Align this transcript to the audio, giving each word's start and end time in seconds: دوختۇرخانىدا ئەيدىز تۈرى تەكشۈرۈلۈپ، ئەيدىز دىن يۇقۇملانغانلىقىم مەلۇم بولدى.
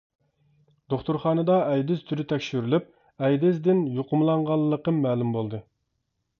دوختۇرخانىدا 0.93 1.57
ئەيدىز 1.73 2.01
تۈرى 2.07 2.25
تەكشۈرۈلۈپ، 2.33 2.89
ئەيدىز 3.27 3.63
دىن 3.69 3.87
يۇقۇملانغانلىقىم 4.01 5.01
مەلۇم 5.07 5.41
بولدى. 5.41 5.65